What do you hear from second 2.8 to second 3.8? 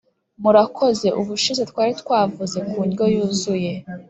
ndyo yuzuye.